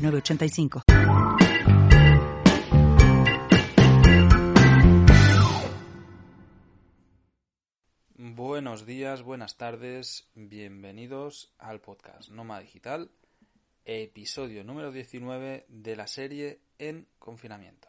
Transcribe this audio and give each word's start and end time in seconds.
985. 0.00 0.82
Buenos 8.16 8.86
días, 8.86 9.22
buenas 9.22 9.56
tardes, 9.56 10.28
bienvenidos 10.34 11.52
al 11.58 11.80
podcast 11.80 12.30
Noma 12.30 12.60
Digital, 12.60 13.10
episodio 13.84 14.64
número 14.64 14.90
19 14.90 15.66
de 15.68 15.96
la 15.96 16.06
serie 16.06 16.60
En 16.78 17.06
confinamiento. 17.18 17.88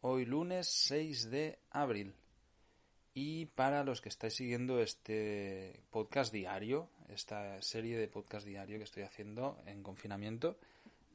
Hoy 0.00 0.26
lunes 0.26 0.68
6 0.68 1.30
de 1.30 1.58
abril. 1.70 2.14
Y 3.14 3.46
para 3.46 3.84
los 3.84 4.00
que 4.00 4.08
estáis 4.08 4.34
siguiendo 4.34 4.80
este 4.80 5.80
podcast 5.90 6.32
diario, 6.32 6.88
esta 7.08 7.60
serie 7.62 7.98
de 7.98 8.08
podcast 8.08 8.46
diario 8.46 8.78
que 8.78 8.84
estoy 8.84 9.02
haciendo 9.02 9.58
en 9.66 9.82
confinamiento, 9.82 10.58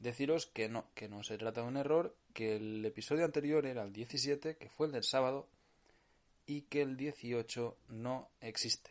deciros 0.00 0.46
que 0.46 0.68
no, 0.68 0.86
que 0.94 1.08
no 1.08 1.22
se 1.22 1.38
trata 1.38 1.62
de 1.62 1.68
un 1.68 1.76
error, 1.76 2.16
que 2.32 2.56
el 2.56 2.84
episodio 2.84 3.24
anterior 3.24 3.66
era 3.66 3.82
el 3.82 3.92
17, 3.92 4.56
que 4.56 4.68
fue 4.68 4.86
el 4.86 4.92
del 4.92 5.04
sábado, 5.04 5.48
y 6.46 6.62
que 6.62 6.82
el 6.82 6.96
18 6.96 7.76
no 7.88 8.28
existe. 8.40 8.90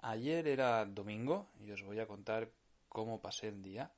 Ayer 0.00 0.46
era 0.46 0.84
domingo 0.84 1.48
y 1.60 1.70
os 1.70 1.82
voy 1.82 1.98
a 1.98 2.06
contar 2.06 2.50
cómo 2.88 3.20
pasé 3.20 3.48
el 3.48 3.62
día 3.62 3.90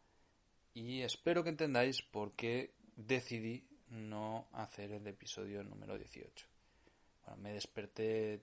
y 0.73 1.03
espero 1.03 1.42
que 1.42 1.50
entendáis 1.50 2.03
por 2.03 2.33
qué 2.33 2.75
decidí 2.97 3.64
no 3.91 4.47
hacer 4.53 4.92
el 4.92 5.06
episodio 5.06 5.64
número 5.64 5.98
18. 5.98 6.47
Bueno, 7.25 7.42
me 7.42 7.53
desperté 7.53 8.41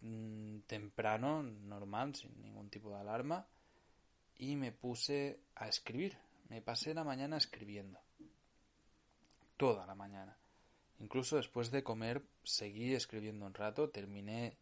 mm, 0.00 0.58
temprano, 0.66 1.42
normal, 1.42 2.14
sin 2.14 2.40
ningún 2.42 2.68
tipo 2.68 2.90
de 2.90 3.00
alarma, 3.00 3.46
y 4.36 4.56
me 4.56 4.72
puse 4.72 5.40
a 5.54 5.68
escribir, 5.68 6.16
me 6.52 6.60
pasé 6.60 6.92
la 6.92 7.02
mañana 7.02 7.38
escribiendo. 7.38 7.98
Toda 9.56 9.86
la 9.86 9.94
mañana. 9.94 10.36
Incluso 10.98 11.36
después 11.36 11.70
de 11.70 11.82
comer 11.82 12.22
seguí 12.44 12.92
escribiendo 12.94 13.46
un 13.46 13.54
rato, 13.54 13.88
terminé 13.88 14.58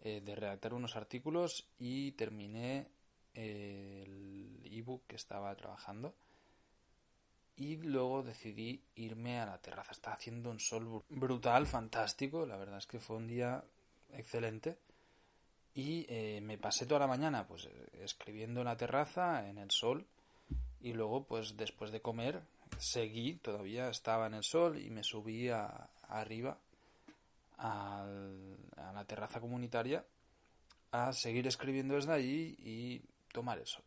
eh, 0.00 0.20
de 0.20 0.34
redactar 0.34 0.74
unos 0.74 0.96
artículos 0.96 1.68
y 1.78 2.10
terminé 2.12 2.88
eh, 3.34 4.02
el 4.04 4.72
ebook 4.72 5.06
que 5.06 5.14
estaba 5.14 5.54
trabajando. 5.54 6.12
Y 7.54 7.76
luego 7.76 8.24
decidí 8.24 8.82
irme 8.96 9.38
a 9.38 9.46
la 9.46 9.58
terraza. 9.58 9.92
Está 9.92 10.14
haciendo 10.14 10.50
un 10.50 10.58
sol 10.58 11.04
brutal, 11.08 11.68
fantástico. 11.68 12.46
La 12.46 12.56
verdad 12.56 12.78
es 12.78 12.86
que 12.88 12.98
fue 12.98 13.14
un 13.14 13.28
día 13.28 13.62
excelente. 14.12 14.76
Y 15.72 16.04
eh, 16.08 16.40
me 16.42 16.58
pasé 16.58 16.84
toda 16.84 16.98
la 16.98 17.06
mañana 17.06 17.46
pues 17.46 17.68
escribiendo 17.92 18.62
en 18.62 18.66
la 18.66 18.76
terraza, 18.76 19.48
en 19.48 19.58
el 19.58 19.70
sol, 19.70 20.04
y 20.82 20.92
luego 20.92 21.24
pues 21.24 21.56
después 21.56 21.90
de 21.92 22.02
comer 22.02 22.42
seguí, 22.78 23.36
todavía 23.36 23.88
estaba 23.88 24.26
en 24.26 24.34
el 24.34 24.42
sol 24.42 24.78
y 24.78 24.90
me 24.90 25.04
subí 25.04 25.48
a, 25.48 25.88
arriba 26.08 26.58
a 27.58 28.04
la 28.92 29.04
terraza 29.04 29.40
comunitaria 29.40 30.04
a 30.90 31.12
seguir 31.12 31.46
escribiendo 31.46 31.94
desde 31.94 32.12
allí 32.12 32.56
y 32.58 33.02
tomar 33.32 33.58
el 33.58 33.66
sol. 33.66 33.84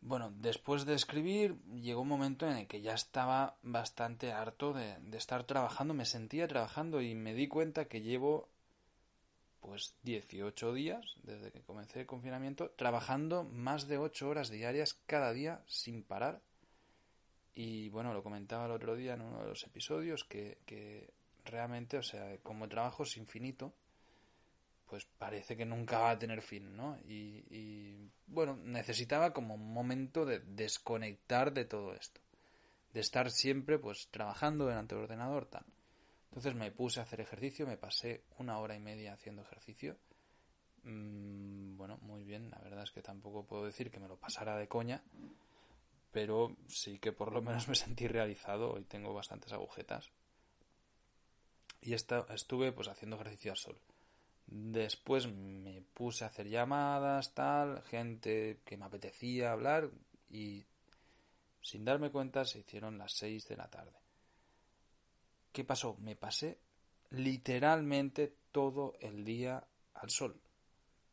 Bueno, 0.00 0.30
después 0.36 0.84
de 0.84 0.94
escribir 0.94 1.56
llegó 1.76 2.02
un 2.02 2.08
momento 2.08 2.46
en 2.46 2.58
el 2.58 2.66
que 2.66 2.82
ya 2.82 2.92
estaba 2.92 3.56
bastante 3.62 4.32
harto 4.32 4.74
de, 4.74 4.98
de 5.00 5.16
estar 5.16 5.44
trabajando, 5.44 5.94
me 5.94 6.04
sentía 6.04 6.46
trabajando 6.46 7.00
y 7.00 7.14
me 7.14 7.32
di 7.32 7.48
cuenta 7.48 7.86
que 7.86 8.02
llevo 8.02 8.48
pues 9.64 9.94
18 10.02 10.74
días 10.74 11.16
desde 11.22 11.50
que 11.50 11.62
comencé 11.62 12.00
el 12.00 12.06
confinamiento, 12.06 12.70
trabajando 12.76 13.44
más 13.44 13.88
de 13.88 13.96
8 13.96 14.28
horas 14.28 14.50
diarias 14.50 14.94
cada 15.06 15.32
día 15.32 15.62
sin 15.66 16.02
parar. 16.02 16.42
Y 17.54 17.88
bueno, 17.88 18.12
lo 18.12 18.22
comentaba 18.22 18.66
el 18.66 18.72
otro 18.72 18.94
día 18.94 19.14
en 19.14 19.22
uno 19.22 19.40
de 19.40 19.48
los 19.48 19.64
episodios 19.64 20.24
que, 20.24 20.58
que 20.66 21.14
realmente, 21.44 21.96
o 21.96 22.02
sea, 22.02 22.36
como 22.42 22.64
el 22.64 22.70
trabajo 22.70 23.04
es 23.04 23.16
infinito, 23.16 23.72
pues 24.86 25.06
parece 25.18 25.56
que 25.56 25.64
nunca 25.64 25.98
va 25.98 26.10
a 26.10 26.18
tener 26.18 26.42
fin, 26.42 26.76
¿no? 26.76 26.98
Y, 27.06 27.44
y, 27.50 28.10
bueno, 28.26 28.56
necesitaba 28.56 29.32
como 29.32 29.54
un 29.54 29.72
momento 29.72 30.26
de 30.26 30.40
desconectar 30.40 31.54
de 31.54 31.64
todo 31.64 31.94
esto, 31.94 32.20
de 32.92 33.00
estar 33.00 33.30
siempre 33.30 33.78
pues 33.78 34.08
trabajando 34.10 34.66
delante 34.66 34.94
del 34.94 35.04
ordenador, 35.04 35.46
tal. 35.46 35.64
Entonces 36.34 36.56
me 36.56 36.72
puse 36.72 36.98
a 36.98 37.04
hacer 37.04 37.20
ejercicio, 37.20 37.64
me 37.64 37.76
pasé 37.76 38.24
una 38.38 38.58
hora 38.58 38.74
y 38.74 38.80
media 38.80 39.12
haciendo 39.12 39.42
ejercicio. 39.42 39.96
Mm, 40.82 41.76
bueno, 41.76 41.96
muy 42.02 42.24
bien, 42.24 42.50
la 42.50 42.58
verdad 42.58 42.82
es 42.82 42.90
que 42.90 43.02
tampoco 43.02 43.46
puedo 43.46 43.64
decir 43.64 43.88
que 43.88 44.00
me 44.00 44.08
lo 44.08 44.16
pasara 44.16 44.56
de 44.56 44.66
coña, 44.66 45.00
pero 46.10 46.56
sí 46.66 46.98
que 46.98 47.12
por 47.12 47.32
lo 47.32 47.40
menos 47.40 47.68
me 47.68 47.76
sentí 47.76 48.08
realizado 48.08 48.80
y 48.80 48.84
tengo 48.84 49.14
bastantes 49.14 49.52
agujetas. 49.52 50.10
Y 51.80 51.94
estuve 51.94 52.72
pues 52.72 52.88
haciendo 52.88 53.14
ejercicio 53.14 53.52
al 53.52 53.56
sol. 53.56 53.78
Después 54.48 55.28
me 55.28 55.82
puse 55.94 56.24
a 56.24 56.26
hacer 56.26 56.48
llamadas, 56.48 57.32
tal, 57.32 57.80
gente 57.84 58.58
que 58.64 58.76
me 58.76 58.86
apetecía 58.86 59.52
hablar 59.52 59.88
y 60.28 60.64
sin 61.62 61.84
darme 61.84 62.10
cuenta 62.10 62.44
se 62.44 62.58
hicieron 62.58 62.98
las 62.98 63.12
6 63.12 63.46
de 63.46 63.56
la 63.56 63.70
tarde. 63.70 64.03
¿Qué 65.54 65.62
pasó? 65.62 65.96
Me 66.00 66.16
pasé 66.16 66.58
literalmente 67.10 68.34
todo 68.50 68.94
el 68.98 69.24
día 69.24 69.64
al 69.94 70.10
sol, 70.10 70.36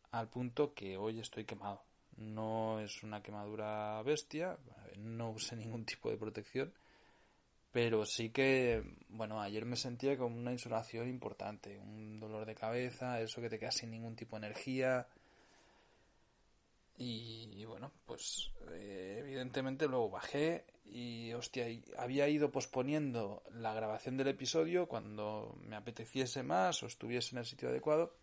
al 0.09 0.29
punto 0.29 0.73
que 0.73 0.97
hoy 0.97 1.19
estoy 1.19 1.45
quemado. 1.45 1.83
No 2.17 2.79
es 2.79 3.03
una 3.03 3.21
quemadura 3.21 4.01
bestia, 4.01 4.57
no 4.97 5.29
usé 5.29 5.55
ningún 5.55 5.85
tipo 5.85 6.09
de 6.09 6.17
protección, 6.17 6.73
pero 7.71 8.03
sí 8.03 8.31
que, 8.31 8.83
bueno, 9.09 9.39
ayer 9.39 9.63
me 9.65 9.75
sentía 9.75 10.17
con 10.17 10.33
una 10.33 10.51
insolación 10.51 11.07
importante, 11.07 11.77
un 11.77 12.19
dolor 12.19 12.47
de 12.47 12.55
cabeza, 12.55 13.21
eso 13.21 13.41
que 13.41 13.49
te 13.49 13.59
queda 13.59 13.71
sin 13.71 13.91
ningún 13.91 14.15
tipo 14.15 14.39
de 14.39 14.47
energía, 14.47 15.07
y, 16.97 17.63
bueno, 17.65 17.91
pues 18.07 18.51
eh, 18.71 19.17
evidentemente 19.19 19.87
luego 19.87 20.09
bajé 20.09 20.65
y 20.93 21.31
hostia, 21.31 21.67
había 21.97 22.27
ido 22.27 22.51
posponiendo 22.51 23.43
la 23.53 23.73
grabación 23.73 24.17
del 24.17 24.27
episodio 24.27 24.87
cuando 24.87 25.57
me 25.61 25.77
apeteciese 25.77 26.43
más 26.43 26.83
o 26.83 26.85
estuviese 26.85 27.33
en 27.33 27.39
el 27.39 27.45
sitio 27.45 27.69
adecuado. 27.69 28.13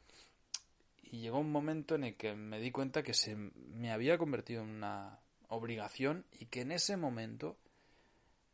Y 1.03 1.21
llegó 1.21 1.39
un 1.39 1.51
momento 1.51 1.95
en 1.95 2.05
el 2.05 2.17
que 2.17 2.35
me 2.35 2.61
di 2.61 2.71
cuenta 2.71 3.03
que 3.03 3.15
se 3.15 3.35
me 3.37 3.91
había 3.91 4.19
convertido 4.19 4.63
en 4.63 4.69
una 4.69 5.19
obligación 5.49 6.27
y 6.31 6.47
que 6.47 6.61
en 6.61 6.73
ese 6.73 6.99
momento 6.99 7.57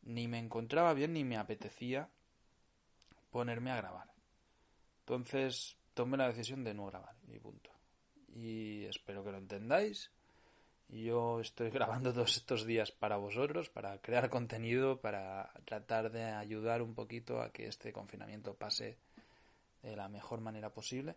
ni 0.03 0.29
me 0.29 0.39
encontraba 0.39 0.93
bien 0.93 1.11
ni 1.11 1.25
me 1.25 1.35
apetecía 1.35 2.07
ponerme 3.31 3.71
a 3.71 3.77
grabar. 3.77 4.13
Entonces 4.99 5.75
tomé 5.93 6.15
la 6.15 6.29
decisión 6.29 6.63
de 6.63 6.73
no 6.73 6.85
grabar 6.85 7.15
y 7.27 7.37
punto. 7.39 7.69
Y 8.33 8.85
espero 8.85 9.25
que 9.25 9.31
lo 9.31 9.37
entendáis 9.39 10.09
yo 10.89 11.39
estoy 11.41 11.69
grabando 11.71 12.13
todos 12.13 12.37
estos 12.37 12.65
días 12.65 12.91
para 12.91 13.17
vosotros, 13.17 13.69
para 13.69 13.97
crear 13.99 14.29
contenido, 14.29 14.99
para 14.99 15.51
tratar 15.65 16.11
de 16.11 16.23
ayudar 16.23 16.81
un 16.81 16.93
poquito 16.93 17.41
a 17.41 17.51
que 17.51 17.67
este 17.67 17.91
confinamiento 17.91 18.53
pase 18.53 18.97
de 19.81 19.95
la 19.95 20.07
mejor 20.07 20.41
manera 20.41 20.69
posible. 20.71 21.15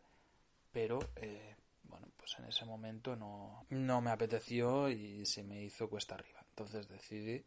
Pero, 0.73 0.99
eh, 1.17 1.56
bueno, 1.85 2.09
pues 2.17 2.38
en 2.38 2.44
ese 2.47 2.65
momento 2.65 3.17
no, 3.17 3.65
no 3.70 4.00
me 4.00 4.11
apeteció 4.11 4.91
y 4.91 5.25
se 5.25 5.43
me 5.43 5.62
hizo 5.62 5.88
cuesta 5.88 6.14
arriba. 6.14 6.44
Entonces 6.50 6.88
decidí 6.88 7.44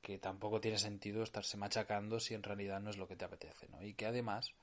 que 0.00 0.18
tampoco 0.18 0.60
tiene 0.60 0.78
sentido 0.78 1.22
estarse 1.22 1.56
machacando 1.56 2.20
si 2.20 2.34
en 2.34 2.42
realidad 2.42 2.80
no 2.80 2.90
es 2.90 2.96
lo 2.96 3.06
que 3.06 3.16
te 3.16 3.24
apetece, 3.24 3.68
¿no? 3.68 3.82
Y 3.82 3.94
que 3.94 4.06
además, 4.06 4.54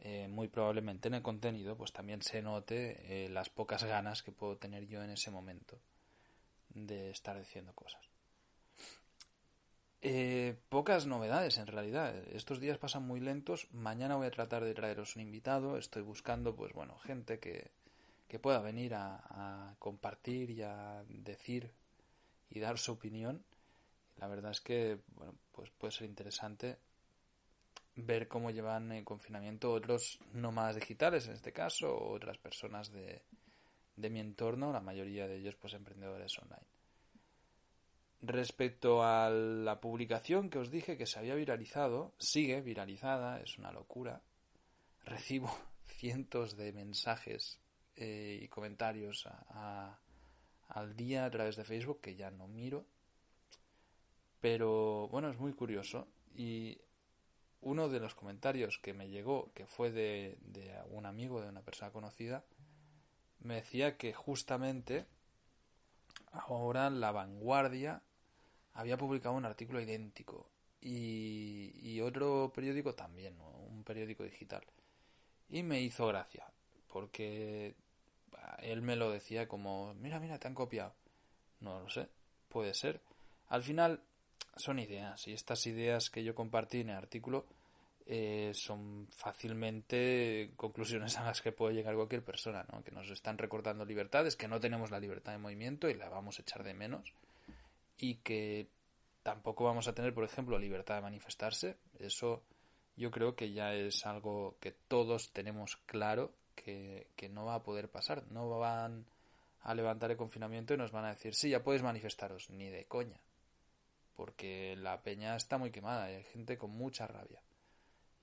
eh, 0.00 0.26
muy 0.28 0.48
probablemente 0.48 1.08
en 1.08 1.14
el 1.14 1.22
contenido, 1.22 1.76
pues 1.76 1.92
también 1.92 2.22
se 2.22 2.42
note 2.42 3.24
eh, 3.24 3.28
las 3.28 3.50
pocas 3.50 3.84
ganas 3.84 4.22
que 4.22 4.32
puedo 4.32 4.56
tener 4.56 4.86
yo 4.86 5.02
en 5.02 5.10
ese 5.10 5.30
momento 5.30 5.78
de 6.74 7.10
estar 7.10 7.38
diciendo 7.38 7.72
cosas. 7.74 8.02
Eh, 10.02 10.56
pocas 10.68 11.06
novedades 11.06 11.56
en 11.56 11.66
realidad. 11.66 12.14
Estos 12.32 12.60
días 12.60 12.76
pasan 12.76 13.06
muy 13.06 13.20
lentos. 13.20 13.68
Mañana 13.72 14.16
voy 14.16 14.26
a 14.26 14.30
tratar 14.30 14.62
de 14.62 14.74
traeros 14.74 15.16
un 15.16 15.22
invitado. 15.22 15.78
Estoy 15.78 16.02
buscando, 16.02 16.54
pues 16.54 16.74
bueno, 16.74 16.98
gente 16.98 17.38
que, 17.38 17.70
que 18.28 18.38
pueda 18.38 18.60
venir 18.60 18.94
a, 18.94 19.74
compartir 19.78 20.50
y 20.50 20.62
a 20.62 21.04
decir 21.08 21.70
y 22.50 22.60
dar 22.60 22.78
su 22.78 22.92
opinión. 22.92 23.42
La 24.18 24.28
verdad 24.28 24.50
es 24.50 24.60
que, 24.60 24.98
bueno, 25.14 25.34
pues 25.52 25.70
puede 25.70 25.92
ser 25.92 26.06
interesante 26.06 26.76
ver 27.96 28.28
cómo 28.28 28.50
llevan 28.50 28.92
el 28.92 29.04
confinamiento 29.04 29.72
otros 29.72 30.18
nómadas 30.32 30.76
digitales, 30.76 31.26
en 31.28 31.34
este 31.34 31.52
caso, 31.52 31.96
otras 31.96 32.36
personas 32.38 32.90
de, 32.92 33.22
de 33.96 34.10
mi 34.10 34.20
entorno, 34.20 34.72
la 34.72 34.80
mayoría 34.80 35.26
de 35.26 35.36
ellos 35.36 35.56
pues 35.56 35.74
emprendedores 35.74 36.38
online. 36.38 36.66
Respecto 38.26 39.02
a 39.02 39.28
la 39.28 39.80
publicación 39.80 40.48
que 40.48 40.58
os 40.58 40.70
dije 40.70 40.96
que 40.96 41.06
se 41.06 41.18
había 41.18 41.34
viralizado, 41.34 42.14
sigue 42.18 42.62
viralizada, 42.62 43.40
es 43.40 43.58
una 43.58 43.70
locura. 43.70 44.22
Recibo 45.04 45.54
cientos 45.86 46.56
de 46.56 46.72
mensajes 46.72 47.60
eh, 47.96 48.40
y 48.42 48.48
comentarios 48.48 49.28
al 50.68 50.96
día 50.96 51.26
a 51.26 51.30
través 51.30 51.56
de 51.56 51.64
Facebook 51.64 52.00
que 52.00 52.16
ya 52.16 52.30
no 52.30 52.48
miro. 52.48 52.86
Pero 54.40 55.08
bueno, 55.08 55.28
es 55.28 55.38
muy 55.38 55.52
curioso. 55.52 56.08
Y 56.34 56.78
uno 57.60 57.88
de 57.88 58.00
los 58.00 58.14
comentarios 58.14 58.78
que 58.78 58.94
me 58.94 59.08
llegó, 59.08 59.52
que 59.54 59.66
fue 59.66 59.90
de 59.90 60.38
un 60.90 61.06
amigo, 61.06 61.40
de 61.40 61.48
una 61.48 61.62
persona 61.62 61.92
conocida, 61.92 62.44
me 63.44 63.56
decía 63.56 63.96
que 63.96 64.12
justamente 64.12 65.06
ahora 66.32 66.90
la 66.90 67.12
vanguardia 67.12 68.02
había 68.72 68.96
publicado 68.96 69.34
un 69.34 69.44
artículo 69.44 69.80
idéntico 69.80 70.48
y, 70.80 72.00
otro 72.00 72.52
periódico 72.54 72.94
también, 72.94 73.38
un 73.40 73.84
periódico 73.84 74.24
digital. 74.24 74.62
Y 75.48 75.62
me 75.62 75.80
hizo 75.80 76.06
gracia, 76.06 76.44
porque 76.88 77.74
él 78.58 78.82
me 78.82 78.96
lo 78.96 79.10
decía 79.10 79.48
como, 79.48 79.94
mira, 79.94 80.20
mira, 80.20 80.38
te 80.38 80.48
han 80.48 80.54
copiado. 80.54 80.94
No 81.60 81.80
lo 81.80 81.88
sé, 81.88 82.08
puede 82.48 82.74
ser. 82.74 83.00
Al 83.48 83.62
final 83.62 84.02
son 84.56 84.78
ideas 84.78 85.26
y 85.26 85.32
estas 85.32 85.66
ideas 85.66 86.10
que 86.10 86.24
yo 86.24 86.34
compartí 86.34 86.80
en 86.80 86.90
el 86.90 86.96
artículo 86.96 87.46
eh, 88.06 88.50
son 88.52 89.08
fácilmente 89.10 90.52
conclusiones 90.56 91.16
a 91.18 91.24
las 91.24 91.40
que 91.40 91.52
puede 91.52 91.74
llegar 91.74 91.94
cualquier 91.94 92.22
persona, 92.22 92.66
¿no? 92.70 92.84
que 92.84 92.90
nos 92.90 93.10
están 93.10 93.38
recortando 93.38 93.84
libertades, 93.84 94.36
que 94.36 94.48
no 94.48 94.60
tenemos 94.60 94.90
la 94.90 95.00
libertad 95.00 95.32
de 95.32 95.38
movimiento 95.38 95.88
y 95.88 95.94
la 95.94 96.10
vamos 96.10 96.38
a 96.38 96.42
echar 96.42 96.64
de 96.64 96.74
menos 96.74 97.14
y 97.96 98.16
que 98.16 98.68
tampoco 99.22 99.64
vamos 99.64 99.88
a 99.88 99.94
tener, 99.94 100.12
por 100.12 100.24
ejemplo, 100.24 100.58
libertad 100.58 100.96
de 100.96 101.02
manifestarse. 101.02 101.78
Eso 101.98 102.42
yo 102.96 103.10
creo 103.10 103.34
que 103.34 103.52
ya 103.52 103.74
es 103.74 104.04
algo 104.04 104.56
que 104.60 104.72
todos 104.72 105.32
tenemos 105.32 105.78
claro 105.86 106.34
que, 106.54 107.08
que 107.16 107.28
no 107.28 107.46
va 107.46 107.56
a 107.56 107.62
poder 107.62 107.90
pasar. 107.90 108.24
No 108.30 108.58
van 108.58 109.06
a 109.62 109.74
levantar 109.74 110.10
el 110.10 110.18
confinamiento 110.18 110.74
y 110.74 110.76
nos 110.76 110.92
van 110.92 111.06
a 111.06 111.10
decir, 111.10 111.34
sí, 111.34 111.48
ya 111.48 111.62
podéis 111.62 111.82
manifestaros, 111.82 112.50
ni 112.50 112.68
de 112.68 112.84
coña. 112.84 113.20
Porque 114.14 114.76
la 114.76 115.02
peña 115.02 115.34
está 115.36 115.56
muy 115.56 115.70
quemada 115.70 116.10
y 116.12 116.16
hay 116.16 116.24
gente 116.24 116.58
con 116.58 116.70
mucha 116.70 117.06
rabia. 117.06 117.42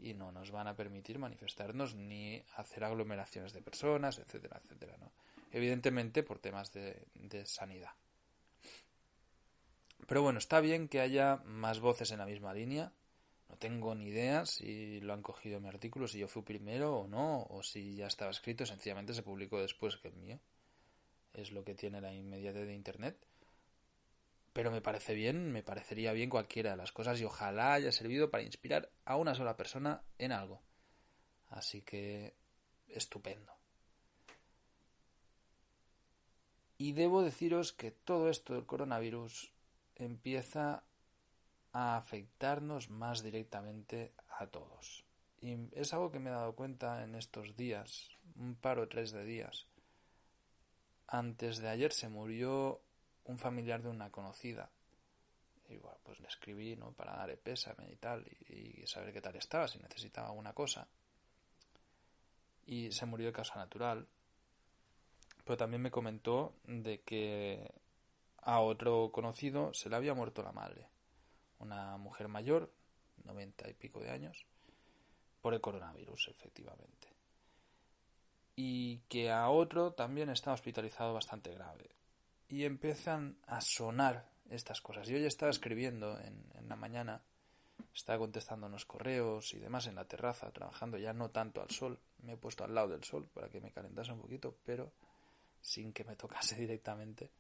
Y 0.02 0.16
no 0.16 0.32
nos 0.32 0.50
van 0.50 0.68
a 0.68 0.76
permitir 0.76 1.20
manifestarnos 1.20 1.94
ni 1.96 2.44
hacer 2.56 2.84
aglomeraciones 2.84 3.54
de 3.54 3.62
personas, 3.62 4.18
etcétera, 4.18 4.60
etcétera, 4.64 4.98
¿no? 5.00 5.12
Evidentemente 5.52 6.24
por 6.24 6.40
temas 6.40 6.74
de, 6.74 7.06
sanidad. 7.46 7.92
Pero 10.08 10.24
bueno, 10.24 10.40
está 10.40 10.60
bien 10.60 10.88
que 10.88 11.02
haya 11.02 11.38
más 11.46 11.80
voces 11.80 12.12
en 12.12 12.18
la 12.18 12.26
misma 12.26 12.54
línea. 12.54 12.92
No 13.48 13.58
tengo 13.58 13.94
ni 13.94 14.08
idea 14.08 14.46
si 14.46 15.00
lo 15.02 15.14
han 15.14 15.22
cogido 15.22 15.60
mi 15.60 15.68
artículo, 15.68 16.08
si 16.08 16.18
yo 16.18 16.28
fui 16.28 16.42
primero 16.42 17.00
o 17.02 17.08
no, 17.08 17.44
o 17.50 17.62
si 17.62 17.96
ya 17.96 18.08
estaba 18.08 18.32
escrito, 18.32 18.66
sencillamente 18.66 19.14
se 19.14 19.24
publicó 19.24 19.60
después 19.60 19.98
que 19.98 20.08
el 20.08 20.16
mío. 20.16 20.40
Es 21.34 21.52
lo 21.52 21.64
que 21.64 21.76
tiene 21.76 22.02
la 22.02 22.14
inmediatez 22.14 22.66
de 22.66 22.74
Internet. 22.74 23.18
Pero 24.54 24.72
me 24.72 24.82
parece 24.82 25.14
bien, 25.14 25.52
me 25.52 25.64
parecería 25.64 26.12
bien 26.12 26.30
cualquiera 26.30 26.72
de 26.72 26.78
las 26.78 26.92
cosas 26.92 27.20
y 27.22 27.26
ojalá 27.26 27.74
haya 27.74 27.92
servido 27.92 28.30
para 28.30 28.44
inspirar 28.44 28.92
a 29.06 29.16
una 29.16 29.34
sola 29.34 29.56
persona 29.56 30.04
en 30.18 30.32
algo. 30.32 30.62
Así 31.50 31.82
que, 31.82 32.36
estupendo. 32.88 33.54
Y 36.78 36.94
debo 36.94 37.22
deciros 37.22 37.74
que 37.74 37.92
todo 37.92 38.30
esto 38.30 38.54
del 38.54 38.66
coronavirus 38.66 39.54
empieza 39.96 40.84
a 41.74 41.96
afectarnos 41.96 42.90
más 42.90 43.24
directamente 43.24 44.14
a 44.40 44.48
todos. 44.48 45.06
Y 45.42 45.56
es 45.72 45.94
algo 45.94 46.12
que 46.12 46.20
me 46.20 46.30
he 46.30 46.34
dado 46.34 46.56
cuenta 46.56 47.04
en 47.04 47.16
estos 47.16 47.56
días, 47.56 48.10
un 48.36 48.56
par 48.56 48.80
o 48.80 48.88
tres 48.88 49.12
de 49.12 49.24
días. 49.24 49.68
Antes 51.08 51.58
de 51.60 51.70
ayer 51.70 51.92
se 51.94 52.10
murió 52.10 52.82
un 53.26 53.40
familiar 53.40 53.82
de 53.82 53.90
una 53.90 54.10
conocida. 54.12 54.70
Y 55.70 55.78
bueno, 55.78 55.98
pues 56.04 56.20
le 56.20 56.28
escribí, 56.28 56.76
¿no? 56.76 56.92
Para 56.92 57.16
darle 57.16 57.38
pésame 57.38 57.92
y 57.92 57.96
tal, 57.96 58.28
y, 58.50 58.82
y 58.82 58.88
saber 58.88 59.14
qué 59.14 59.22
tal 59.22 59.36
estaba, 59.36 59.68
si 59.68 59.80
necesitaba 59.80 60.28
alguna 60.28 60.54
cosa. 60.54 60.88
Y 62.66 62.92
se 62.92 63.06
murió 63.06 63.28
de 63.28 63.34
causa 63.34 63.56
natural. 63.56 64.08
Pero 65.44 65.58
también 65.58 65.82
me 65.82 65.92
comentó 65.92 66.54
de 66.66 67.02
que 67.02 67.72
a 68.38 68.60
otro 68.60 69.12
conocido 69.12 69.74
se 69.74 69.90
le 69.90 69.96
había 69.96 70.14
muerto 70.14 70.44
la 70.44 70.52
madre, 70.52 70.88
una 71.60 71.98
mujer 71.98 72.28
mayor, 72.28 72.72
noventa 73.24 73.70
y 73.70 73.74
pico 73.74 74.00
de 74.00 74.10
años, 74.10 74.46
por 75.42 75.54
el 75.54 75.62
coronavirus, 75.62 76.30
efectivamente. 76.30 77.08
Y 78.56 79.00
que 79.10 79.32
a 79.32 79.50
otro 79.50 79.94
también 79.94 80.30
está 80.30 80.54
hospitalizado 80.54 81.14
bastante 81.14 81.52
grave. 81.52 81.90
Y 82.52 82.66
empiezan 82.66 83.38
a 83.48 83.62
sonar 83.62 84.30
estas 84.50 84.82
cosas. 84.82 85.08
Yo 85.08 85.18
ya 85.18 85.28
estaba 85.28 85.50
escribiendo 85.50 86.20
en, 86.20 86.46
en 86.56 86.70
la 86.70 86.76
mañana, 86.76 87.24
estaba 87.96 88.20
contestando 88.20 88.68
unos 88.68 88.86
correos 88.86 89.54
y 89.54 89.60
demás 89.60 89.88
en 89.88 89.96
la 89.96 90.06
terraza, 90.06 90.52
trabajando 90.52 90.98
ya 90.98 91.14
no 91.14 91.30
tanto 91.32 91.62
al 91.62 91.70
sol. 91.70 92.00
Me 92.20 92.34
he 92.34 92.38
puesto 92.38 92.64
al 92.64 92.76
lado 92.76 92.90
del 92.90 93.04
sol 93.04 93.28
para 93.34 93.50
que 93.50 93.62
me 93.62 93.72
calentase 93.72 94.12
un 94.12 94.22
poquito, 94.22 94.58
pero 94.64 94.92
sin 95.62 95.94
que 95.94 96.04
me 96.04 96.16
tocase 96.16 96.56
directamente 96.60 97.32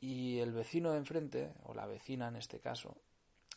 y 0.00 0.38
el 0.40 0.52
vecino 0.52 0.92
de 0.92 0.98
enfrente, 0.98 1.52
o 1.64 1.74
la 1.74 1.86
vecina 1.86 2.28
en 2.28 2.36
este 2.36 2.60
caso, 2.60 2.96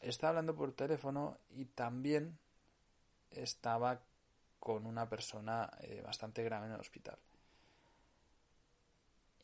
está 0.02 0.30
hablando 0.30 0.56
por 0.56 0.72
teléfono 0.72 1.38
y 1.50 1.66
también 1.66 2.38
estaba 3.32 4.02
con 4.60 4.86
una 4.86 5.08
persona 5.10 5.70
eh, 5.82 6.02
bastante 6.02 6.44
grave 6.44 6.68
en 6.68 6.74
el 6.74 6.80
hospital. 6.80 7.18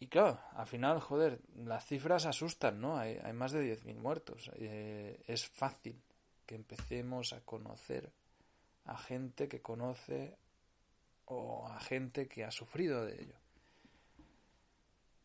Y 0.06 0.07
claro, 0.07 0.40
al 0.54 0.68
final, 0.68 1.00
joder, 1.00 1.42
las 1.56 1.84
cifras 1.84 2.28
asustan, 2.28 2.80
¿no? 2.80 2.96
Hay, 2.96 3.18
más 3.34 3.54
de 3.54 3.75
10.000 3.75 3.96
muertos. 3.96 4.52
Eh, 4.54 5.19
es 5.25 5.48
fácil 5.48 6.00
que 6.46 6.53
empecemos 6.53 7.34
a 7.34 7.41
conocer 7.41 8.13
a 8.84 9.00
gente 9.00 9.48
que 9.48 9.63
conoce 9.63 10.38
o 11.25 11.68
a 11.68 11.79
gente 11.79 12.27
que 12.27 12.44
ha 12.44 12.51
sufrido 12.51 13.03
de 13.03 13.20
ello. 13.20 13.36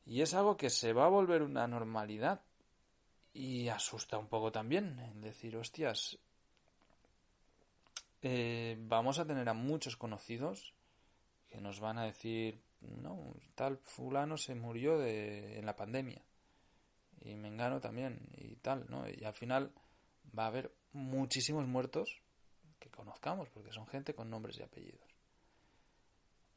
Y 0.07 0.23
es 0.23 0.33
algo 0.33 0.57
que 0.57 0.71
se 0.71 0.95
va 0.95 1.05
a 1.05 1.11
volver 1.11 1.43
una 1.43 1.69
normalidad. 1.69 2.41
Y 3.35 3.69
asusta 3.69 4.17
un 4.17 4.29
poco 4.29 4.51
también. 4.51 4.99
En 4.99 5.21
decir, 5.21 5.59
hostias, 5.59 6.19
eh, 8.23 8.79
vamos 8.81 9.19
a 9.19 9.27
tener 9.27 9.47
a 9.47 9.53
muchos 9.53 9.99
conocidos 9.99 10.73
que 11.51 11.61
nos 11.61 11.81
van 11.81 11.99
a 11.99 12.05
decir, 12.05 12.63
no, 12.81 13.35
tal 13.55 13.79
fulano 13.79 14.37
se 14.37 14.55
murió 14.55 14.99
de, 14.99 15.59
en 15.59 15.67
la 15.67 15.77
pandemia. 15.77 16.23
Y 17.21 17.35
Mengano 17.37 17.81
también, 17.81 18.21
y 18.37 18.57
tal, 18.57 18.87
¿no? 18.89 19.09
Y 19.09 19.25
al 19.25 19.35
final 19.35 19.73
va 20.37 20.45
a 20.45 20.49
haber 20.49 20.73
muchísimos 20.93 21.67
muertos 21.67 22.23
que 22.79 22.91
conozcamos, 22.91 23.49
porque 23.51 23.73
son 23.73 23.87
gente 23.87 24.15
con 24.15 24.31
nombres 24.31 24.59
y 24.59 24.63
apellidos 24.63 25.11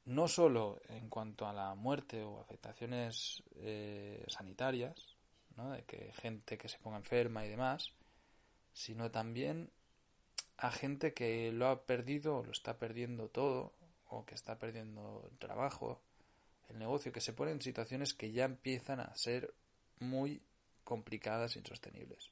no 0.05 0.27
solo 0.27 0.81
en 0.89 1.09
cuanto 1.09 1.47
a 1.47 1.53
la 1.53 1.75
muerte 1.75 2.23
o 2.23 2.39
afectaciones 2.39 3.41
eh, 3.55 4.23
sanitarias, 4.27 5.15
¿no? 5.55 5.71
de 5.71 5.83
que 5.83 6.11
gente 6.13 6.57
que 6.57 6.67
se 6.67 6.79
ponga 6.79 6.97
enferma 6.97 7.45
y 7.45 7.49
demás, 7.49 7.93
sino 8.73 9.11
también 9.11 9.71
a 10.57 10.71
gente 10.71 11.13
que 11.13 11.51
lo 11.51 11.67
ha 11.67 11.85
perdido 11.85 12.37
o 12.37 12.43
lo 12.43 12.51
está 12.51 12.77
perdiendo 12.77 13.29
todo, 13.29 13.73
o 14.07 14.25
que 14.25 14.35
está 14.35 14.59
perdiendo 14.59 15.27
el 15.31 15.37
trabajo, 15.37 16.01
el 16.69 16.79
negocio, 16.79 17.11
que 17.11 17.21
se 17.21 17.33
pone 17.33 17.51
en 17.51 17.61
situaciones 17.61 18.13
que 18.13 18.31
ya 18.31 18.45
empiezan 18.45 18.99
a 18.99 19.15
ser 19.15 19.53
muy 19.99 20.41
complicadas 20.83 21.55
e 21.55 21.59
insostenibles. 21.59 22.31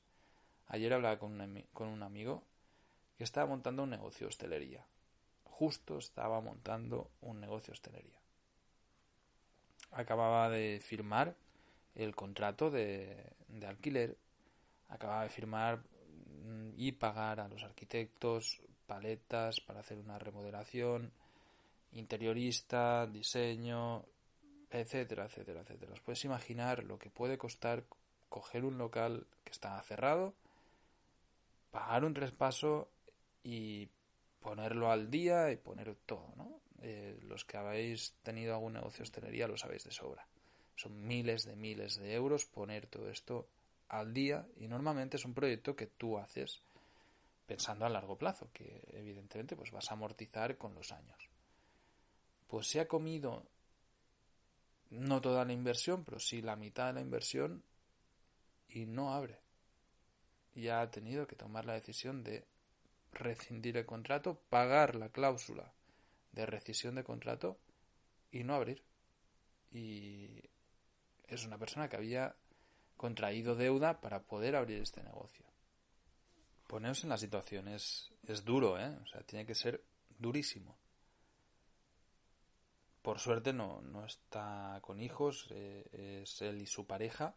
Ayer 0.68 0.94
hablaba 0.94 1.20
con 1.20 1.40
un, 1.40 1.66
con 1.74 1.90
un 1.90 2.04
amigo 2.04 2.44
que 3.18 3.24
estaba 3.24 3.48
montando 3.48 3.84
un 3.84 3.90
negocio 3.90 4.26
de 4.26 4.30
hostelería 4.30 4.86
justo 5.62 6.00
estaba 6.00 6.42
montando 6.42 7.12
un 7.22 7.40
negocio 7.40 7.68
de 7.68 7.74
hostelería. 7.74 8.20
Acababa 9.92 10.50
de 10.50 10.80
firmar 10.80 11.36
el 11.94 12.16
contrato 12.16 12.72
de, 12.72 13.32
alquiler, 13.68 14.18
acababa 14.90 15.22
de 15.22 15.30
firmar 15.30 15.78
mm, 15.78 16.72
y 16.78 16.94
pagar 16.94 17.42
a 17.42 17.48
los 17.48 17.62
arquitectos 17.62 18.60
paletas 18.88 19.60
para 19.60 19.82
hacer 19.82 20.00
una 20.00 20.18
remodelación, 20.18 21.12
interiorista, 21.92 23.06
diseño, 23.06 24.04
etcétera, 24.72 25.26
etcétera, 25.26 25.62
etcétera. 25.62 25.94
Os 25.94 26.02
puedes 26.02 26.24
imaginar 26.26 26.84
lo 26.84 26.98
que 26.98 27.10
puede 27.10 27.38
costar 27.38 27.84
coger 28.30 28.64
un 28.64 28.78
local 28.78 29.28
que 29.44 29.52
está 29.52 29.82
cerrado, 29.82 30.34
pagar 31.72 32.06
un 32.06 32.14
traspaso 32.14 32.90
y 33.44 33.90
ponerlo 34.42 34.90
al 34.90 35.12
día 35.12 35.52
y 35.52 35.58
poner 35.58 35.96
todo, 36.06 36.34
¿no? 36.38 36.60
Eh, 36.82 37.20
los 37.24 37.46
que 37.46 37.58
habéis 37.58 38.14
tenido 38.24 38.56
algún 38.56 38.74
negocio 38.74 39.00
de 39.00 39.04
hostelería 39.04 39.48
lo 39.48 39.58
sabéis 39.58 39.84
de 39.84 39.92
sobra. 39.92 40.26
Son 40.76 41.06
miles 41.06 41.44
de 41.44 41.56
miles 41.56 41.98
de 41.98 42.14
euros 42.14 42.46
poner 42.46 42.88
todo 42.88 43.10
esto 43.10 43.48
al 43.90 44.14
día 44.14 44.48
y 44.58 44.68
normalmente 44.68 45.18
es 45.18 45.26
un 45.26 45.34
proyecto 45.34 45.76
que 45.76 45.86
tú 45.86 46.18
haces 46.18 46.62
pensando 47.46 47.86
a 47.86 47.90
largo 47.90 48.18
plazo, 48.18 48.50
que 48.54 48.82
evidentemente 48.94 49.56
pues 49.58 49.72
vas 49.72 49.92
a 49.92 49.94
amortizar 49.94 50.58
con 50.58 50.74
los 50.74 50.92
años. 50.92 51.30
Pues 52.48 52.68
se 52.68 52.80
ha 52.80 52.88
comido 52.88 53.44
no 54.92 55.22
toda 55.22 55.46
la 55.46 55.54
inversión, 55.54 56.04
pero 56.04 56.20
sí 56.20 56.42
la 56.42 56.56
mitad 56.56 56.88
de 56.88 56.94
la 56.94 57.02
inversión 57.02 57.64
y 58.68 58.86
no 58.86 59.14
abre. 59.14 59.40
Y 60.54 60.68
ha 60.68 60.90
tenido 60.92 61.28
que 61.28 61.36
tomar 61.36 61.66
la 61.66 61.74
decisión 61.74 62.24
de 62.24 62.46
rescindir 63.14 63.78
el 63.78 63.86
contrato, 63.86 64.42
pagar 64.50 64.96
la 64.96 65.10
cláusula 65.10 65.74
de 66.34 66.46
rescisión 66.46 66.96
de 66.96 67.04
contrato 67.04 67.58
y 68.32 68.44
no 68.44 68.56
abrir. 68.56 68.84
Y 69.72 70.42
es 71.28 71.46
una 71.46 71.58
persona 71.58 71.88
que 71.88 71.96
había 71.96 72.36
contraído 72.98 73.56
deuda 73.56 74.02
para 74.02 74.24
poder 74.24 74.56
abrir 74.56 74.82
este 74.82 75.04
negocio. 75.04 75.46
Poneros 76.68 77.04
en 77.04 77.10
la 77.10 77.18
situación 77.18 77.68
es, 77.70 78.12
es 78.28 78.44
duro, 78.44 78.80
¿eh? 78.80 78.98
O 79.02 79.08
sea, 79.08 79.22
tiene 79.22 79.46
que 79.46 79.56
ser 79.56 79.84
durísimo. 80.20 80.78
Por 83.02 83.20
suerte 83.20 83.54
no, 83.54 83.82
no 83.82 84.06
está 84.06 84.80
con 84.82 85.00
hijos, 85.00 85.48
eh, 85.52 86.22
es 86.24 86.42
él 86.42 86.62
y 86.62 86.66
su 86.66 86.86
pareja. 86.86 87.36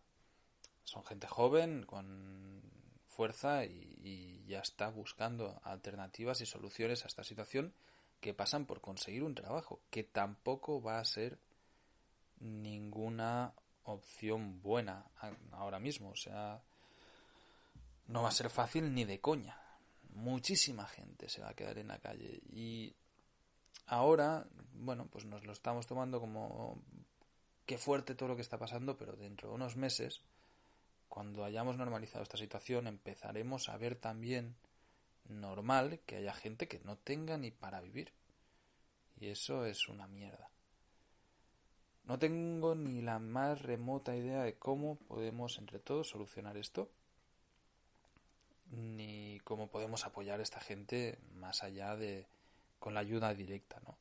Son 0.85 1.05
gente 1.05 1.27
joven, 1.27 1.85
con 1.85 2.63
fuerza 3.09 3.65
y, 3.65 3.99
y 4.03 4.45
ya 4.47 4.61
está 4.61 4.89
buscando 4.91 5.61
alternativas 5.65 6.41
y 6.41 6.47
soluciones 6.47 7.05
a 7.05 7.09
esta 7.09 7.25
situación 7.25 7.73
que 8.21 8.35
pasan 8.35 8.67
por 8.67 8.81
conseguir 8.81 9.23
un 9.23 9.35
trabajo, 9.35 9.81
que 9.91 10.03
tampoco 10.03 10.83
va 10.83 10.99
a 10.99 11.05
ser 11.05 11.39
ninguna 12.41 13.55
opción 13.85 14.61
buena 14.63 15.05
ahora 15.53 15.79
mismo. 15.79 16.11
O 16.11 16.17
sea, 16.17 16.63
no 18.09 18.23
va 18.23 18.29
a 18.29 18.33
ser 18.33 18.51
fácil 18.51 18.95
ni 18.95 19.05
de 19.05 19.21
coña. 19.21 19.59
Muchísima 20.15 20.87
gente 20.87 21.29
se 21.29 21.43
va 21.43 21.51
a 21.51 21.55
quedar 21.55 21.79
en 21.79 21.89
la 21.89 21.99
calle. 21.99 22.41
Y 22.53 22.95
ahora, 23.87 24.47
bueno, 24.75 25.07
pues 25.11 25.25
nos 25.25 25.45
lo 25.45 25.53
estamos 25.53 25.87
tomando 25.87 26.21
como 26.21 26.79
qué 27.67 27.79
fuerte 27.79 28.15
todo 28.15 28.29
lo 28.31 28.37
que 28.37 28.43
está 28.43 28.59
pasando, 28.59 28.97
pero 28.97 29.17
dentro 29.17 29.49
de 29.49 29.55
unos 29.55 29.77
meses, 29.77 30.23
cuando 31.09 31.45
hayamos 31.45 31.77
normalizado 31.77 32.23
esta 32.23 32.37
situación, 32.37 32.87
empezaremos 32.87 33.69
a 33.69 33.77
ver 33.77 33.97
también 33.97 34.57
normal 35.29 36.01
que 36.07 36.17
haya 36.17 36.35
gente 36.35 36.69
que 36.69 36.81
no 36.81 36.97
tenga 36.97 37.39
ni 37.39 37.51
para 37.51 37.81
vivir. 37.81 38.13
Y 39.21 39.29
eso 39.29 39.65
es 39.65 39.89
una 39.89 40.07
mierda. 40.07 40.51
No 42.05 42.19
tengo 42.19 42.75
ni 42.75 43.01
la 43.01 43.19
más 43.19 43.63
remota 43.63 44.15
idea 44.15 44.43
de 44.43 44.55
cómo 44.55 44.97
podemos 44.97 45.57
entre 45.59 45.79
todos 45.79 46.09
solucionar 46.09 46.57
esto, 46.59 46.91
ni 48.71 49.41
cómo 49.45 49.69
podemos 49.69 50.05
apoyar 50.05 50.41
a 50.41 50.43
esta 50.43 50.61
gente 50.61 51.19
más 51.37 51.63
allá 51.63 51.97
de 51.97 52.27
con 52.85 52.93
la 52.93 53.01
ayuda 53.01 53.33
directa, 53.33 53.81
¿no? 53.87 53.97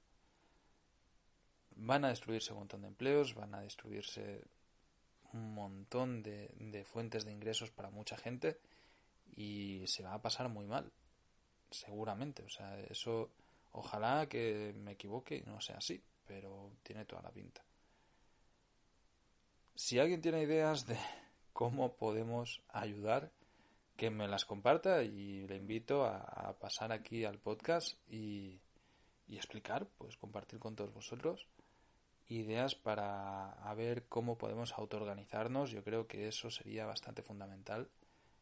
Van 1.77 2.03
a 2.03 2.09
destruirse 2.09 2.51
un 2.51 2.59
montón 2.59 2.81
de 2.81 2.89
empleos, 2.89 3.33
van 3.33 3.55
a 3.55 3.61
destruirse 3.61 4.43
un 5.31 5.53
montón 5.53 6.21
de, 6.21 6.49
de 6.59 6.83
fuentes 6.83 7.23
de 7.23 7.31
ingresos 7.31 7.71
para 7.71 7.89
mucha 7.89 8.17
gente 8.17 8.59
y 9.37 9.87
se 9.87 10.03
va 10.03 10.15
a 10.15 10.21
pasar 10.21 10.49
muy 10.49 10.65
mal, 10.65 10.91
seguramente. 11.71 12.43
O 12.43 12.49
sea, 12.49 12.77
eso 12.81 13.29
ojalá 13.71 14.27
que 14.27 14.73
me 14.75 14.91
equivoque 14.91 15.37
y 15.37 15.43
no 15.43 15.61
sea 15.61 15.77
así, 15.77 16.03
pero 16.27 16.73
tiene 16.83 17.05
toda 17.05 17.21
la 17.21 17.31
pinta. 17.31 17.63
Si 19.75 19.97
alguien 19.97 20.19
tiene 20.19 20.41
ideas 20.41 20.85
de 20.87 20.97
cómo 21.53 21.95
podemos 21.95 22.61
ayudar, 22.67 23.31
que 23.95 24.09
me 24.09 24.27
las 24.27 24.45
comparta 24.45 25.03
y 25.03 25.47
le 25.47 25.55
invito 25.55 26.05
a, 26.05 26.57
pasar 26.59 26.91
aquí 26.91 27.25
al 27.25 27.39
podcast 27.39 27.97
y, 28.09 28.59
explicar, 29.27 29.87
pues 29.97 30.17
compartir 30.17 30.59
con 30.59 30.75
todos 30.75 30.93
vosotros 30.93 31.47
ideas 32.29 32.73
para 32.73 33.55
ver 33.75 34.05
cómo 34.07 34.37
podemos 34.37 34.73
autoorganizarnos. 34.73 35.71
Yo 35.71 35.83
creo 35.83 36.07
que 36.07 36.27
eso 36.27 36.49
sería 36.49 36.85
bastante 36.85 37.21
fundamental, 37.21 37.89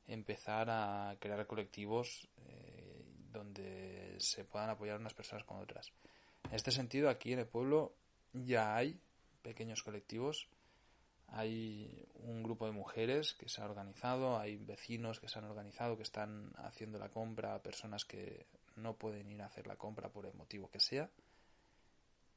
empezar 0.08 0.70
a 0.70 1.16
crear 1.20 1.46
colectivos 1.48 2.28
eh, 2.46 3.04
donde 3.32 4.16
se 4.20 4.46
puedan 4.46 4.70
apoyar 4.70 5.00
unas 5.00 5.14
personas 5.14 5.44
con 5.46 5.60
otras. 5.60 5.92
En 6.44 6.56
este 6.56 6.72
sentido, 6.72 7.10
aquí 7.10 7.34
en 7.34 7.40
el 7.40 7.48
pueblo 7.48 7.94
ya 8.34 8.76
hay 8.76 9.00
pequeños 9.42 9.84
colectivos 9.84 10.48
hay 11.34 12.06
un 12.16 12.44
grupo 12.44 12.66
de 12.66 12.74
mujeres 12.74 13.34
que 13.34 13.48
se 13.48 13.62
ha 13.62 13.66
organizado, 13.66 14.38
hay 14.38 14.58
vecinos 14.58 15.20
que 15.20 15.30
se 15.30 15.40
han 15.40 15.46
organizado, 15.46 15.96
que 15.96 16.04
están 16.04 16.52
haciendo 16.58 17.00
la 17.00 17.10
compra 17.10 17.56
a 17.56 17.64
personas 17.64 18.04
que 18.04 18.48
no 18.76 18.96
pueden 18.96 19.32
ir 19.32 19.42
a 19.42 19.46
hacer 19.46 19.68
la 19.68 19.76
compra 19.76 20.10
por 20.10 20.26
el 20.26 20.34
motivo 20.34 20.70
que 20.70 20.80
sea. 20.80 21.10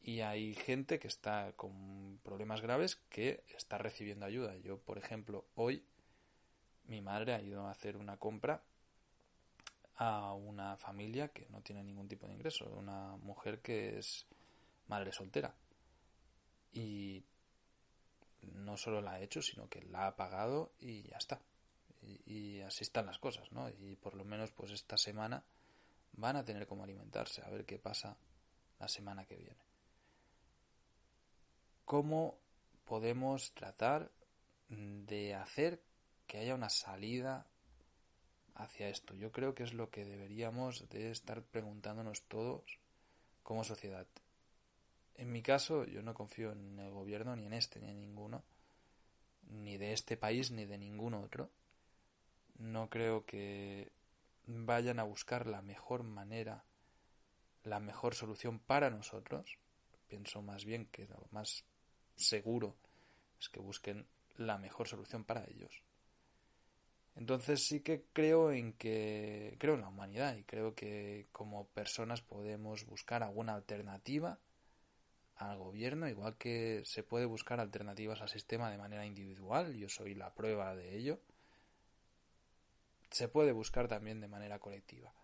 Y 0.03 0.21
hay 0.21 0.55
gente 0.55 0.99
que 0.99 1.09
está 1.09 1.53
con 1.53 2.19
problemas 2.23 2.61
graves 2.61 2.97
que 3.09 3.43
está 3.57 3.79
recibiendo 3.79 4.27
ayuda. 4.27 4.57
Yo, 4.59 4.79
por 4.79 4.99
ejemplo, 4.99 5.47
hoy 5.55 5.85
mi 6.87 7.01
madre 7.01 7.35
ha 7.35 7.41
ido 7.41 7.67
a 7.67 7.71
hacer 7.71 7.97
una 7.97 8.19
compra 8.19 8.63
a 9.97 10.35
una 10.35 10.77
familia 10.77 11.29
que 11.29 11.47
no 11.51 11.63
tiene 11.63 11.83
ningún 11.83 12.09
tipo 12.09 12.27
de 12.27 12.35
ingreso, 12.35 12.67
una 12.77 13.17
mujer 13.17 13.61
que 13.61 13.99
es 13.99 14.27
madre 14.89 15.13
soltera. 15.13 15.55
Y 16.73 17.25
no 18.43 18.77
solo 18.77 19.01
la 19.01 19.13
ha 19.13 19.21
hecho, 19.21 19.41
sino 19.41 19.69
que 19.69 19.83
la 19.83 20.09
ha 20.09 20.17
pagado 20.17 20.73
y 20.81 21.03
ya 21.03 21.17
está. 21.17 21.41
Y, 22.27 22.61
así 22.61 22.85
están 22.85 23.07
las 23.07 23.19
cosas, 23.19 23.51
¿no? 23.53 23.69
Y 23.71 23.97
por 23.97 24.15
lo 24.15 24.25
menos 24.25 24.51
pues 24.53 24.73
esta 24.73 24.99
semana 24.99 25.43
van 26.17 26.37
a 26.37 26.45
tener 26.45 26.67
cómo 26.67 26.85
alimentarse, 26.85 27.43
a 27.43 27.51
ver 27.51 27.65
qué 27.65 27.79
pasa 27.79 28.17
la 28.79 28.89
semana 28.89 29.25
que 29.25 29.37
viene. 29.37 29.65
¿Cómo 31.85 32.39
podemos 32.85 33.53
tratar 33.53 34.11
de 34.69 35.35
hacer 35.35 35.83
que 36.27 36.39
haya 36.39 36.55
una 36.55 36.71
salida 36.71 37.47
hacia 38.55 38.89
esto? 38.89 39.15
Yo 39.15 39.33
creo 39.33 39.55
que 39.55 39.65
es 39.65 39.75
lo 39.75 39.91
que 39.91 40.05
deberíamos 40.05 40.89
de 40.89 41.11
estar 41.11 41.43
preguntándonos 41.43 42.23
todos 42.23 42.79
como 43.43 43.65
sociedad. 43.65 44.07
En 45.17 45.31
mi 45.31 45.43
caso, 45.43 45.85
yo 45.85 46.03
no 46.03 46.15
confío 46.15 46.53
en 46.53 46.79
el 46.79 46.91
gobierno, 46.91 47.37
ni 47.37 47.47
en 47.47 47.53
este, 47.53 47.81
ni 47.81 47.91
en 47.91 48.01
ninguno, 48.01 48.43
ni 49.49 49.77
de 49.77 49.93
este 49.93 50.17
país, 50.17 50.51
ni 50.51 50.65
de 50.65 50.79
ningún 50.79 51.15
otro. 51.15 51.51
No 52.59 52.89
creo 52.89 53.25
que 53.25 53.93
vayan 54.47 54.99
a 54.99 55.05
buscar 55.05 55.47
la 55.47 55.63
mejor 55.63 56.03
manera, 56.03 56.65
la 57.63 57.81
mejor 57.81 58.15
solución 58.15 58.59
para 58.59 58.91
nosotros. 58.91 59.59
Pienso 60.09 60.43
más 60.43 60.65
bien 60.65 60.87
que 60.87 61.07
lo 61.07 61.27
más 61.31 61.65
seguro 62.17 62.77
es 63.41 63.49
que 63.49 63.61
busquen 63.61 64.07
la 64.37 64.59
mejor 64.59 64.89
solución 64.89 65.25
para 65.25 65.45
ellos. 65.45 65.83
Entonces 67.17 67.65
sí 67.65 67.81
que 67.81 68.05
creo 68.13 68.51
en 68.51 68.73
que 68.73 69.57
creo 69.59 69.75
en 69.75 69.83
la 69.83 69.89
humanidad 69.89 70.37
y 70.37 70.43
creo 70.43 70.75
que 70.75 71.29
como 71.31 71.69
personas 71.69 72.23
podemos 72.23 72.85
buscar 72.87 73.23
alguna 73.23 73.55
alternativa 73.55 74.39
al 75.37 75.59
gobierno, 75.59 76.09
igual 76.09 76.37
que 76.37 76.83
se 76.85 77.03
puede 77.03 77.27
buscar 77.27 77.61
alternativas 77.61 78.21
al 78.21 78.29
sistema 78.29 78.71
de 78.71 78.79
manera 78.79 79.07
individual, 79.07 79.75
yo 79.75 79.89
soy 79.89 80.15
la 80.15 80.33
prueba 80.35 80.75
de 80.75 80.97
ello, 80.97 81.21
se 83.15 83.29
puede 83.29 83.53
buscar 83.53 83.87
también 83.87 84.21
de 84.21 84.27
manera 84.27 84.59
colectiva. 84.59 85.15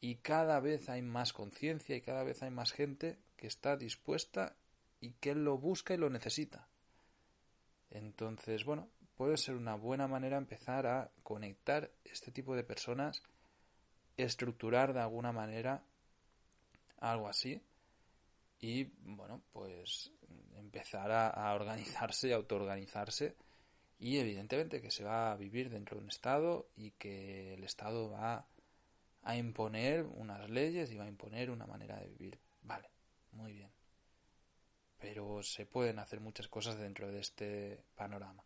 Y 0.00 0.16
cada 0.16 0.58
vez 0.58 0.88
hay 0.88 1.00
más 1.00 1.32
conciencia 1.32 1.94
y 1.94 2.00
cada 2.00 2.24
vez 2.24 2.42
hay 2.42 2.50
más 2.50 2.72
gente 2.72 3.20
que 3.36 3.46
está 3.46 3.76
dispuesta 3.76 4.56
y 5.00 5.12
que 5.12 5.36
lo 5.36 5.56
busca 5.56 5.94
y 5.94 5.96
lo 5.96 6.10
necesita. 6.10 6.66
Entonces, 7.90 8.64
bueno, 8.64 8.88
puede 9.14 9.36
ser 9.36 9.54
una 9.54 9.76
buena 9.76 10.08
manera 10.08 10.38
empezar 10.38 10.88
a 10.88 11.12
conectar 11.22 11.92
este 12.02 12.32
tipo 12.32 12.56
de 12.56 12.64
personas, 12.64 13.22
estructurar 14.16 14.92
de 14.92 15.00
alguna 15.00 15.30
manera 15.30 15.84
algo 16.98 17.28
así 17.28 17.62
y 18.58 18.84
bueno, 19.02 19.40
pues 19.52 20.10
empezar 20.56 21.12
a, 21.12 21.54
organizarse 21.54 22.26
y 22.26 22.32
autoorganizarse 22.32 23.36
y 24.00 24.16
evidentemente 24.18 24.80
que 24.80 24.90
se 24.90 25.04
va 25.04 25.30
a 25.30 25.36
vivir 25.36 25.68
dentro 25.68 25.98
de 25.98 26.04
un 26.04 26.08
Estado 26.08 26.70
y 26.74 26.92
que 26.92 27.52
el 27.52 27.64
Estado 27.64 28.10
va 28.10 28.48
a 29.22 29.36
imponer 29.36 30.06
unas 30.06 30.48
leyes 30.48 30.90
y 30.90 30.96
va 30.96 31.04
a 31.04 31.08
imponer 31.08 31.50
una 31.50 31.66
manera 31.66 32.00
de 32.00 32.08
vivir. 32.08 32.40
Vale, 32.62 32.88
muy 33.32 33.52
bien. 33.52 33.70
Pero 34.98 35.42
se 35.42 35.66
pueden 35.66 35.98
hacer 35.98 36.20
muchas 36.20 36.48
cosas 36.48 36.78
dentro 36.78 37.12
de 37.12 37.20
este 37.20 37.84
panorama. 37.94 38.42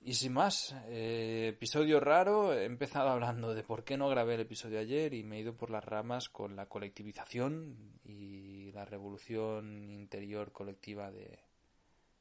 Y 0.00 0.12
sin 0.12 0.34
más, 0.34 0.76
eh, 0.88 1.48
episodio 1.54 2.00
raro, 2.00 2.52
he 2.52 2.66
empezado 2.66 3.08
hablando 3.08 3.54
de 3.54 3.62
por 3.62 3.82
qué 3.82 3.96
no 3.96 4.10
grabé 4.10 4.34
el 4.34 4.42
episodio 4.42 4.78
ayer 4.78 5.14
y 5.14 5.24
me 5.24 5.38
he 5.38 5.40
ido 5.40 5.56
por 5.56 5.70
las 5.70 5.86
ramas 5.86 6.28
con 6.28 6.54
la 6.54 6.68
colectivización 6.68 7.98
y 8.04 8.72
la 8.72 8.84
revolución 8.84 9.90
interior 9.90 10.52
colectiva 10.52 11.10
de, 11.10 11.45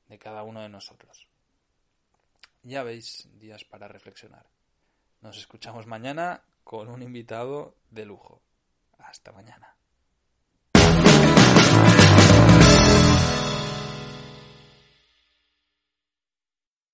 de 0.07 0.19
cada 0.19 0.43
uno 0.43 0.62
de 0.62 0.69
nosotros. 0.69 1.27
Ya 2.63 2.83
veis, 2.83 3.27
días 3.39 3.63
para 3.63 3.88
reflexionar. 3.88 4.45
Nos 5.21 5.38
escuchamos 5.38 5.85
mañana 5.88 6.43
con 6.63 6.89
un 6.89 7.01
invitado 7.01 7.75
de 7.91 8.05
lujo. 8.05 8.41
Hasta 8.97 9.31
mañana. 9.31 9.75